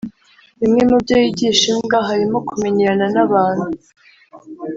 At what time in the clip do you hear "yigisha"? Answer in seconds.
1.23-1.65